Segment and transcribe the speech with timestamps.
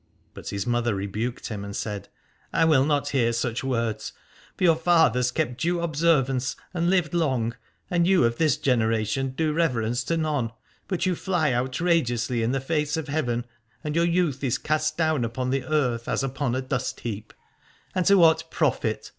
[0.33, 2.09] But his mother rebuked him and said:
[2.51, 4.13] I will not hear such words;
[4.57, 7.55] for your fathers kept due observance and lived long,
[7.87, 10.53] and you of this generation do reverence to none,
[10.87, 13.45] but you fly outrageously in the face of heaven,
[13.83, 17.31] and your youth is cast down upon the earth as upon a dust heap.
[17.93, 19.07] And to what profit